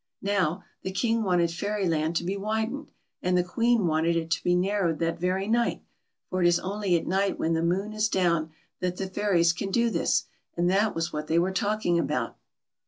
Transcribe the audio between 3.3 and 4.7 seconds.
the Queen wanted it to be